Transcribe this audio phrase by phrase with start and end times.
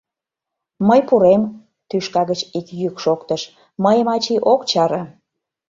[0.87, 1.41] —Мый пурем,—
[1.89, 3.41] тӱшка гыч ик йӱк шоктыш,—
[3.83, 5.03] мыйым ачий ок чаре.